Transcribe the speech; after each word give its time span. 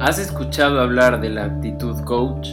¿Has 0.00 0.18
escuchado 0.18 0.80
hablar 0.80 1.20
de 1.20 1.30
la 1.30 1.44
actitud 1.44 2.02
coach? 2.04 2.48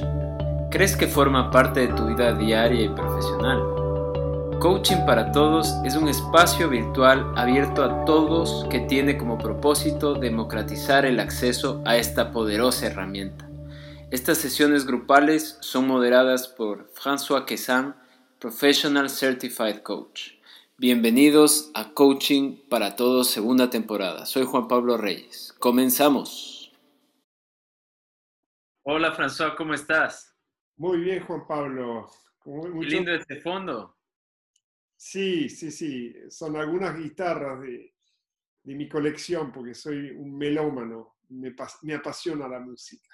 ¿Crees 0.69 0.95
que 0.95 1.07
forma 1.07 1.49
parte 1.49 1.81
de 1.81 1.93
tu 1.93 2.05
vida 2.05 2.33
diaria 2.33 2.85
y 2.85 2.89
profesional? 2.89 3.59
Coaching 4.59 5.05
para 5.07 5.31
Todos 5.31 5.73
es 5.83 5.95
un 5.95 6.07
espacio 6.07 6.69
virtual 6.69 7.33
abierto 7.35 7.83
a 7.83 8.05
todos 8.05 8.67
que 8.69 8.79
tiene 8.81 9.17
como 9.17 9.39
propósito 9.39 10.13
democratizar 10.13 11.05
el 11.05 11.19
acceso 11.19 11.81
a 11.83 11.97
esta 11.97 12.31
poderosa 12.31 12.85
herramienta. 12.85 13.49
Estas 14.11 14.37
sesiones 14.37 14.85
grupales 14.85 15.57
son 15.61 15.87
moderadas 15.87 16.47
por 16.47 16.91
François 16.93 17.45
Quessan, 17.45 17.95
Professional 18.39 19.09
Certified 19.09 19.79
Coach. 19.81 20.33
Bienvenidos 20.77 21.71
a 21.73 21.89
Coaching 21.93 22.57
para 22.69 22.95
Todos 22.95 23.29
segunda 23.29 23.71
temporada. 23.71 24.27
Soy 24.27 24.45
Juan 24.45 24.67
Pablo 24.67 24.97
Reyes. 24.97 25.55
Comenzamos. 25.59 26.60
Hola 28.83 29.13
François, 29.13 29.53
¿cómo 29.55 29.75
estás? 29.75 30.35
Muy 30.77 31.01
bien, 31.01 31.23
Juan 31.23 31.45
Pablo. 31.45 32.09
Muy 32.45 32.87
Qué 32.87 32.95
lindo 32.95 33.11
este 33.11 33.39
fondo. 33.39 33.95
Sí, 34.97 35.49
sí, 35.49 35.69
sí. 35.69 36.15
Son 36.31 36.55
algunas 36.55 36.97
guitarras 36.97 37.61
de, 37.61 37.93
mi 38.63 38.89
colección 38.89 39.51
porque 39.51 39.75
soy 39.75 40.09
un 40.09 40.35
melómano. 40.35 41.17
Me, 41.29 41.53
me 41.83 41.93
apasiona 41.93 42.47
la 42.47 42.59
música. 42.59 43.07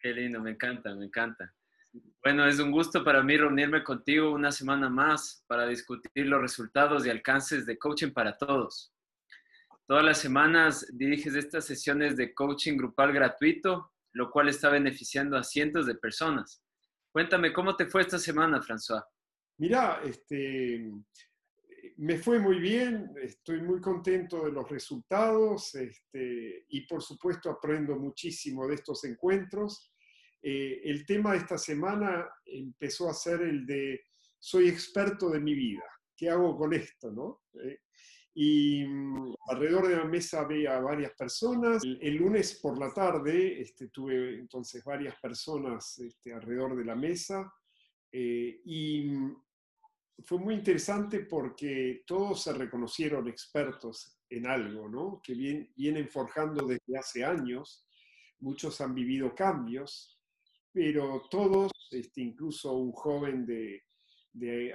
Qué 0.00 0.14
lindo, 0.14 0.40
me 0.40 0.52
encanta, 0.52 0.94
me 0.94 1.04
encanta. 1.04 1.54
Bueno, 2.24 2.46
es 2.46 2.58
un 2.58 2.70
gusto 2.70 3.04
para 3.04 3.22
mí 3.22 3.36
reunirme 3.36 3.84
contigo 3.84 4.32
una 4.32 4.50
semana 4.50 4.88
más 4.88 5.44
para 5.46 5.66
discutir 5.66 6.26
los 6.26 6.40
resultados 6.40 7.04
y 7.04 7.10
alcances 7.10 7.66
de 7.66 7.78
coaching 7.78 8.12
para 8.12 8.38
todos. 8.38 8.94
Todas 9.86 10.04
las 10.04 10.18
semanas 10.18 10.86
diriges 10.94 11.34
estas 11.34 11.66
sesiones 11.66 12.16
de 12.16 12.32
coaching 12.32 12.78
grupal 12.78 13.12
gratuito, 13.12 13.92
lo 14.12 14.30
cual 14.30 14.48
está 14.48 14.70
beneficiando 14.70 15.36
a 15.36 15.44
cientos 15.44 15.86
de 15.86 15.94
personas. 15.94 16.62
Cuéntame, 17.10 17.52
¿cómo 17.52 17.76
te 17.76 17.86
fue 17.86 18.02
esta 18.02 18.18
semana, 18.18 18.60
François? 18.60 19.04
Mira, 19.58 20.00
este, 20.04 20.90
me 21.96 22.18
fue 22.18 22.38
muy 22.38 22.60
bien, 22.60 23.12
estoy 23.20 23.60
muy 23.60 23.80
contento 23.80 24.44
de 24.44 24.52
los 24.52 24.68
resultados 24.70 25.74
este, 25.74 26.64
y 26.68 26.86
por 26.86 27.02
supuesto 27.02 27.50
aprendo 27.50 27.96
muchísimo 27.96 28.68
de 28.68 28.76
estos 28.76 29.04
encuentros. 29.04 29.92
Eh, 30.40 30.80
el 30.84 31.04
tema 31.04 31.32
de 31.32 31.38
esta 31.38 31.58
semana 31.58 32.28
empezó 32.44 33.10
a 33.10 33.14
ser 33.14 33.42
el 33.42 33.66
de 33.66 34.00
soy 34.38 34.68
experto 34.68 35.28
de 35.30 35.40
mi 35.40 35.54
vida, 35.54 35.82
¿qué 36.16 36.30
hago 36.30 36.56
con 36.56 36.72
esto? 36.72 37.10
No? 37.10 37.42
Eh, 37.60 37.80
y 38.40 38.84
mm, 38.86 39.34
alrededor 39.48 39.88
de 39.88 39.96
la 39.96 40.04
mesa 40.04 40.42
había 40.42 40.78
varias 40.78 41.10
personas. 41.14 41.82
El, 41.82 42.14
lunes 42.14 42.54
por 42.62 42.78
la 42.78 42.94
tarde 42.94 43.60
este, 43.60 43.88
tuve 43.88 44.38
entonces 44.38 44.84
varias 44.84 45.18
personas 45.20 45.98
este, 45.98 46.32
alrededor 46.32 46.76
de 46.76 46.84
la 46.84 46.94
mesa 46.94 47.52
eh, 48.12 48.60
y 48.64 49.08
mm, 49.08 49.42
fue 50.24 50.38
muy 50.38 50.54
interesante 50.54 51.24
porque 51.24 52.04
todos 52.06 52.44
se 52.44 52.52
reconocieron 52.52 53.26
expertos 53.26 54.20
en 54.30 54.46
algo, 54.46 54.88
¿no? 54.88 55.20
que 55.20 55.34
vienen 55.74 56.08
forjando 56.08 56.64
desde 56.64 56.96
hace 56.96 57.24
años. 57.24 57.88
Muchos 58.38 58.80
han 58.80 58.94
vivido 58.94 59.34
cambios, 59.34 60.16
pero 60.72 61.26
todos, 61.28 61.72
este, 61.90 62.20
incluso 62.20 62.72
un 62.72 62.92
joven 62.92 63.44
de, 63.44 63.82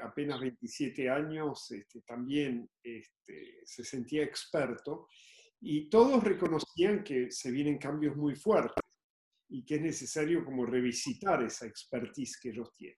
apenas 0.02 0.40
27 0.40 1.10
años, 1.10 1.72
este, 1.72 2.02
también 2.02 2.70
este, 2.82 3.62
se 3.64 3.84
sentía 3.84 4.24
experto 4.24 5.08
y 5.62 5.90
todos 5.90 6.24
reconocían 6.24 7.04
que 7.04 7.32
se 7.32 7.52
vienen 7.52 7.78
cambios 7.78 8.16
muy 8.16 8.36
fuertes 8.36 8.84
y 9.50 9.64
que 9.64 9.76
es 9.76 9.82
necesario 9.82 10.44
como 10.44 10.66
revisitar 10.66 11.44
esa 11.44 11.66
expertise 11.66 12.40
que 12.40 12.50
ellos 12.50 12.74
tienen. 12.76 12.98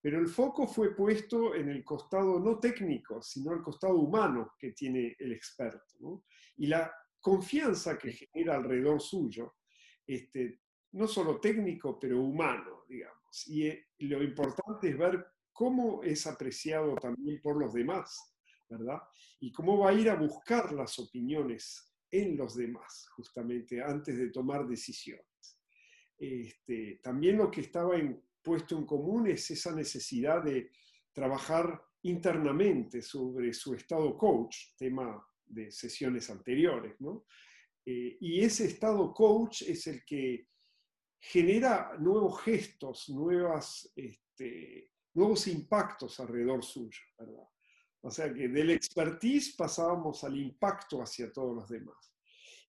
Pero 0.00 0.18
el 0.18 0.28
foco 0.28 0.66
fue 0.66 0.94
puesto 0.94 1.54
en 1.54 1.70
el 1.70 1.82
costado 1.82 2.38
no 2.38 2.58
técnico, 2.58 3.22
sino 3.22 3.54
el 3.54 3.62
costado 3.62 3.96
humano 3.96 4.52
que 4.58 4.72
tiene 4.72 5.16
el 5.18 5.32
experto. 5.32 6.24
Y 6.56 6.66
la 6.66 6.92
confianza 7.20 7.96
que 7.96 8.12
genera 8.12 8.56
alrededor 8.56 9.00
suyo 9.00 9.54
este, 10.06 10.60
no 10.92 11.08
solo 11.08 11.40
técnico, 11.40 11.98
pero 11.98 12.20
humano, 12.20 12.84
digamos. 12.88 13.46
Y 13.46 13.66
eh, 13.66 13.86
lo 14.00 14.22
importante 14.22 14.90
es 14.90 14.98
ver 14.98 15.24
cómo 15.54 16.02
es 16.02 16.26
apreciado 16.26 16.96
también 16.96 17.40
por 17.40 17.56
los 17.56 17.72
demás, 17.72 18.36
¿verdad? 18.68 19.00
Y 19.40 19.52
cómo 19.52 19.78
va 19.78 19.90
a 19.90 19.94
ir 19.94 20.10
a 20.10 20.16
buscar 20.16 20.72
las 20.72 20.98
opiniones 20.98 21.94
en 22.10 22.36
los 22.36 22.56
demás, 22.56 23.08
justamente 23.16 23.82
antes 23.82 24.18
de 24.18 24.30
tomar 24.30 24.66
decisiones. 24.66 25.58
Este, 26.18 27.00
también 27.02 27.38
lo 27.38 27.50
que 27.50 27.62
estaba 27.62 27.94
puesto 28.42 28.76
en 28.76 28.84
común 28.84 29.28
es 29.28 29.50
esa 29.50 29.74
necesidad 29.74 30.42
de 30.42 30.70
trabajar 31.12 31.82
internamente 32.02 33.00
sobre 33.00 33.52
su 33.52 33.74
estado 33.74 34.18
coach, 34.18 34.56
tema 34.76 35.24
de 35.46 35.70
sesiones 35.70 36.28
anteriores, 36.30 37.00
¿no? 37.00 37.26
Eh, 37.86 38.16
y 38.20 38.40
ese 38.40 38.66
estado 38.66 39.12
coach 39.12 39.62
es 39.62 39.86
el 39.86 40.04
que 40.04 40.48
genera 41.20 41.96
nuevos 41.98 42.42
gestos, 42.42 43.08
nuevas, 43.08 43.92
este, 43.94 44.90
nuevos 45.14 45.46
impactos 45.46 46.18
alrededor 46.20 46.64
suyo, 46.64 47.00
¿verdad? 47.18 47.48
O 48.02 48.10
sea 48.10 48.32
que 48.32 48.48
del 48.48 48.70
expertise 48.70 49.54
pasábamos 49.56 50.22
al 50.24 50.36
impacto 50.36 51.00
hacia 51.00 51.32
todos 51.32 51.56
los 51.56 51.68
demás. 51.68 52.12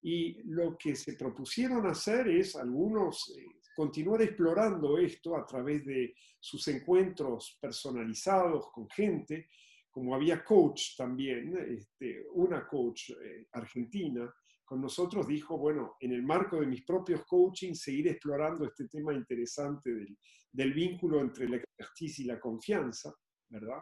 Y 0.01 0.41
lo 0.44 0.78
que 0.78 0.95
se 0.95 1.13
propusieron 1.13 1.85
hacer 1.88 2.28
es 2.29 2.56
algunos 2.56 3.35
eh, 3.38 3.44
continuar 3.75 4.22
explorando 4.22 4.97
esto 4.97 5.35
a 5.35 5.45
través 5.45 5.85
de 5.85 6.16
sus 6.39 6.66
encuentros 6.69 7.57
personalizados 7.59 8.72
con 8.72 8.89
gente, 8.89 9.50
como 9.91 10.16
había 10.16 10.44
coach 10.44 10.95
también, 10.95 11.57
este, 11.57 12.25
una 12.33 12.66
coach 12.66 13.09
eh, 13.12 13.47
argentina, 13.51 14.33
con 14.65 14.81
nosotros 14.81 15.27
dijo, 15.27 15.57
bueno, 15.57 15.95
en 15.99 16.11
el 16.11 16.23
marco 16.23 16.59
de 16.59 16.65
mis 16.65 16.83
propios 16.83 17.23
coaching, 17.25 17.73
seguir 17.73 18.07
explorando 18.07 18.65
este 18.65 18.87
tema 18.87 19.13
interesante 19.13 19.91
del, 20.51 20.73
vínculo 20.73 21.21
entre 21.21 21.47
la 21.47 21.57
expertise 21.57 22.19
y 22.19 22.23
la 22.25 22.39
confianza, 22.39 23.13
¿verdad? 23.49 23.79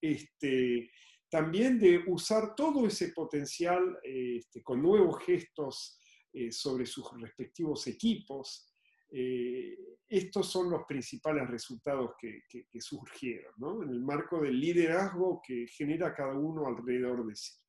Este, 0.00 0.90
también 1.28 1.78
de 1.78 2.04
usar 2.06 2.54
todo 2.54 2.86
ese 2.86 3.08
potencial 3.08 3.98
este, 4.02 4.62
con 4.62 4.80
nuevos 4.80 5.22
gestos 5.24 5.98
eh, 6.32 6.52
sobre 6.52 6.86
sus 6.86 7.10
respectivos 7.20 7.86
equipos. 7.86 8.72
Eh, 9.10 9.76
estos 10.06 10.50
son 10.50 10.70
los 10.70 10.84
principales 10.84 11.48
resultados 11.48 12.12
que, 12.20 12.42
que 12.48 12.80
surgieron, 12.80 13.52
¿no? 13.56 13.82
En 13.82 13.90
el 13.90 14.00
marco 14.02 14.40
del 14.40 14.60
liderazgo 14.60 15.40
que 15.44 15.66
genera 15.66 16.14
cada 16.14 16.34
uno 16.34 16.66
alrededor 16.66 17.26
de 17.26 17.34
sí. 17.34 17.63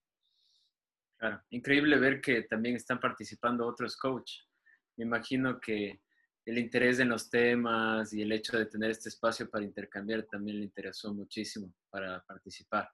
Claro, 1.26 1.42
increíble 1.50 1.98
ver 1.98 2.22
que 2.22 2.44
también 2.44 2.76
están 2.76 3.00
participando 3.00 3.66
otros 3.66 3.98
coaches. 3.98 4.48
Me 4.96 5.06
imagino 5.06 5.60
que 5.60 6.00
el 6.46 6.60
interés 6.60 7.00
en 7.00 7.10
los 7.10 7.32
temas 7.32 8.14
y 8.14 8.22
el 8.22 8.32
hecho 8.32 8.56
de 8.60 8.68
tener 8.68 8.92
este 8.92 9.10
espacio 9.10 9.50
para 9.50 9.66
intercambiar 9.66 10.28
también 10.30 10.60
le 10.60 10.66
interesó 10.66 11.12
muchísimo 11.16 11.74
para 11.90 12.24
participar. 12.26 12.92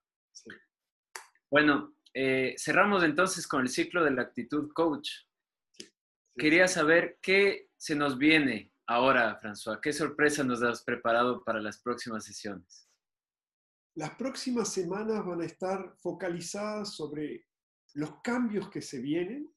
Bueno, 1.49 1.97
eh, 2.13 2.55
cerramos 2.57 3.03
entonces 3.03 3.45
con 3.45 3.63
el 3.63 3.67
ciclo 3.67 4.01
de 4.01 4.11
la 4.11 4.21
actitud 4.21 4.71
coach. 4.71 5.09
Quería 6.37 6.69
saber 6.69 7.19
qué 7.21 7.67
se 7.75 7.95
nos 7.95 8.17
viene 8.17 8.71
ahora, 8.87 9.37
François. 9.41 9.81
¿Qué 9.81 9.91
sorpresa 9.91 10.41
nos 10.45 10.63
has 10.63 10.85
preparado 10.85 11.43
para 11.43 11.59
las 11.59 11.81
próximas 11.81 12.23
sesiones? 12.23 12.87
Las 13.93 14.11
próximas 14.11 14.71
semanas 14.71 15.25
van 15.25 15.41
a 15.41 15.45
estar 15.45 15.97
focalizadas 15.97 16.95
sobre 16.95 17.50
los 17.93 18.21
cambios 18.21 18.69
que 18.69 18.81
se 18.81 18.99
vienen 18.99 19.53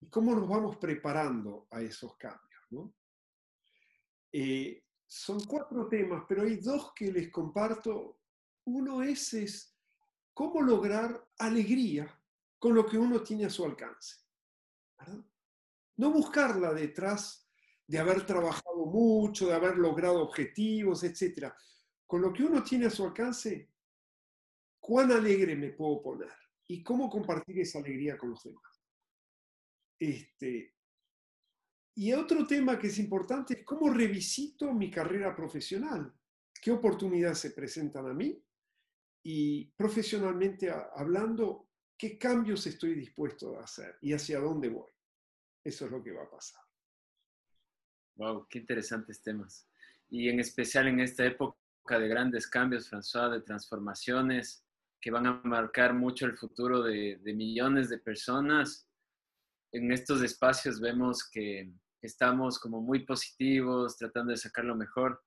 y 0.00 0.08
cómo 0.08 0.34
nos 0.34 0.48
vamos 0.48 0.76
preparando 0.76 1.66
a 1.70 1.80
esos 1.80 2.16
cambios. 2.16 2.52
Eh, 4.32 4.84
son 5.06 5.44
cuatro 5.44 5.88
temas, 5.88 6.24
pero 6.28 6.42
hay 6.42 6.56
dos 6.56 6.92
que 6.94 7.12
les 7.12 7.30
comparto. 7.30 8.20
Uno 8.64 9.02
es, 9.02 9.34
es 9.34 9.76
cómo 10.32 10.62
lograr 10.62 11.28
alegría 11.38 12.18
con 12.58 12.74
lo 12.74 12.86
que 12.86 12.96
uno 12.96 13.22
tiene 13.22 13.44
a 13.44 13.50
su 13.50 13.64
alcance. 13.64 14.16
No 15.96 16.10
buscarla 16.10 16.72
detrás 16.72 17.48
de 17.86 17.98
haber 17.98 18.24
trabajado 18.24 18.86
mucho, 18.86 19.48
de 19.48 19.54
haber 19.54 19.76
logrado 19.76 20.22
objetivos, 20.22 21.04
etc. 21.04 21.52
Con 22.06 22.22
lo 22.22 22.32
que 22.32 22.44
uno 22.44 22.62
tiene 22.62 22.86
a 22.86 22.90
su 22.90 23.04
alcance, 23.04 23.70
¿cuán 24.80 25.12
alegre 25.12 25.56
me 25.56 25.70
puedo 25.70 26.00
poner? 26.00 26.41
Y 26.68 26.82
cómo 26.82 27.08
compartir 27.10 27.60
esa 27.60 27.78
alegría 27.78 28.16
con 28.16 28.30
los 28.30 28.42
demás. 28.42 28.82
Este, 29.98 30.74
y 31.94 32.12
otro 32.12 32.46
tema 32.46 32.78
que 32.78 32.86
es 32.86 32.98
importante 32.98 33.54
es 33.54 33.64
cómo 33.64 33.90
revisito 33.90 34.72
mi 34.72 34.90
carrera 34.90 35.34
profesional, 35.34 36.12
qué 36.60 36.70
oportunidades 36.70 37.38
se 37.38 37.50
presentan 37.50 38.06
a 38.06 38.14
mí 38.14 38.42
y 39.22 39.66
profesionalmente 39.72 40.70
hablando, 40.70 41.68
qué 41.96 42.18
cambios 42.18 42.66
estoy 42.66 42.94
dispuesto 42.94 43.58
a 43.58 43.64
hacer 43.64 43.96
y 44.00 44.12
hacia 44.12 44.40
dónde 44.40 44.68
voy. 44.68 44.90
Eso 45.62 45.84
es 45.84 45.90
lo 45.92 46.02
que 46.02 46.12
va 46.12 46.24
a 46.24 46.30
pasar. 46.30 46.62
Wow, 48.16 48.46
qué 48.48 48.58
interesantes 48.58 49.22
temas. 49.22 49.68
Y 50.08 50.28
en 50.28 50.40
especial 50.40 50.88
en 50.88 51.00
esta 51.00 51.24
época 51.24 51.56
de 51.98 52.08
grandes 52.08 52.46
cambios, 52.46 52.90
François, 52.90 53.30
de 53.30 53.40
transformaciones 53.42 54.64
que 55.02 55.10
van 55.10 55.26
a 55.26 55.40
marcar 55.42 55.94
mucho 55.94 56.26
el 56.26 56.38
futuro 56.38 56.80
de, 56.80 57.18
millones 57.24 57.90
de 57.90 57.98
personas. 57.98 58.88
En 59.72 59.90
estos 59.90 60.22
espacios 60.22 60.80
vemos 60.80 61.28
que 61.28 61.72
estamos 62.00 62.58
como 62.60 62.80
muy 62.80 63.04
positivos, 63.04 63.96
tratando 63.98 64.30
de 64.30 64.36
sacar 64.36 64.64
lo 64.64 64.76
mejor 64.76 65.20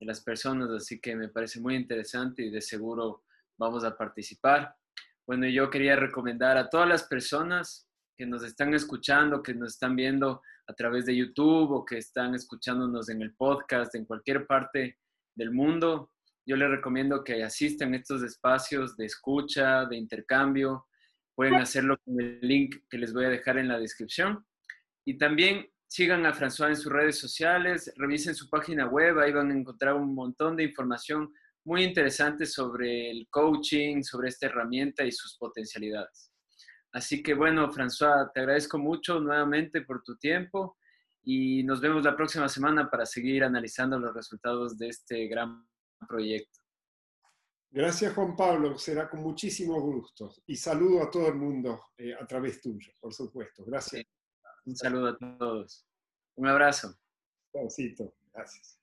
de 0.00 0.06
las 0.06 0.22
personas, 0.22 0.70
así 0.70 0.98
que 0.98 1.14
me 1.14 1.28
parece 1.28 1.60
muy 1.60 1.76
interesante 1.76 2.42
y 2.42 2.50
de 2.50 2.62
seguro 2.62 3.24
vamos 3.58 3.84
a 3.84 3.96
participar. 3.96 4.74
Bueno, 5.26 5.46
yo 5.46 5.68
quería 5.68 5.94
recomendar 5.94 6.56
a 6.56 6.70
todas 6.70 6.88
las 6.88 7.02
personas 7.02 7.86
que 8.16 8.24
nos 8.24 8.42
están 8.42 8.72
escuchando, 8.72 9.42
que 9.42 9.52
nos 9.52 9.74
están 9.74 9.94
viendo 9.94 10.40
a 10.66 10.72
través 10.72 11.04
de 11.04 11.16
YouTube 11.16 11.70
o 11.72 11.84
que 11.84 11.98
están 11.98 12.34
escuchándonos 12.34 13.10
en 13.10 13.20
el 13.20 13.34
podcast 13.34 13.94
en 13.94 14.06
cualquier 14.06 14.46
parte 14.46 14.98
del 15.34 15.50
mundo, 15.50 16.12
yo 16.48 16.56
les 16.56 16.70
recomiendo 16.70 17.22
que 17.22 17.44
asistan 17.44 17.92
a 17.92 17.98
estos 17.98 18.22
espacios 18.22 18.96
de 18.96 19.04
escucha, 19.04 19.84
de 19.84 19.98
intercambio. 19.98 20.86
Pueden 21.34 21.56
hacerlo 21.56 21.98
con 22.02 22.18
el 22.18 22.40
link 22.40 22.74
que 22.88 22.96
les 22.96 23.12
voy 23.12 23.26
a 23.26 23.28
dejar 23.28 23.58
en 23.58 23.68
la 23.68 23.78
descripción. 23.78 24.46
Y 25.04 25.18
también 25.18 25.68
sigan 25.86 26.24
a 26.24 26.32
François 26.32 26.70
en 26.70 26.76
sus 26.76 26.90
redes 26.90 27.18
sociales, 27.18 27.92
revisen 27.96 28.34
su 28.34 28.48
página 28.48 28.86
web, 28.86 29.18
ahí 29.18 29.30
van 29.30 29.50
a 29.50 29.58
encontrar 29.58 29.94
un 29.94 30.14
montón 30.14 30.56
de 30.56 30.64
información 30.64 31.30
muy 31.66 31.84
interesante 31.84 32.46
sobre 32.46 33.10
el 33.10 33.28
coaching, 33.28 34.02
sobre 34.02 34.30
esta 34.30 34.46
herramienta 34.46 35.04
y 35.04 35.12
sus 35.12 35.36
potencialidades. 35.36 36.32
Así 36.94 37.22
que 37.22 37.34
bueno, 37.34 37.70
François, 37.70 38.30
te 38.32 38.40
agradezco 38.40 38.78
mucho 38.78 39.20
nuevamente 39.20 39.82
por 39.82 40.02
tu 40.02 40.16
tiempo 40.16 40.78
y 41.22 41.62
nos 41.64 41.82
vemos 41.82 42.04
la 42.04 42.16
próxima 42.16 42.48
semana 42.48 42.88
para 42.88 43.04
seguir 43.04 43.44
analizando 43.44 43.98
los 43.98 44.14
resultados 44.14 44.78
de 44.78 44.88
este 44.88 45.26
gran 45.26 45.68
proyecto. 46.06 46.60
Gracias 47.70 48.14
Juan 48.14 48.34
Pablo, 48.34 48.78
será 48.78 49.10
con 49.10 49.20
muchísimo 49.20 49.80
gusto 49.80 50.34
y 50.46 50.56
saludo 50.56 51.02
a 51.02 51.10
todo 51.10 51.28
el 51.28 51.34
mundo 51.34 51.88
eh, 51.98 52.14
a 52.14 52.26
través 52.26 52.60
tuyo, 52.60 52.92
por 53.00 53.12
supuesto. 53.12 53.64
Gracias. 53.64 54.04
Un 54.64 54.76
saludo 54.76 55.08
a 55.08 55.18
todos. 55.18 55.86
Un 56.36 56.46
abrazo. 56.46 56.98
Gracias. 58.32 58.77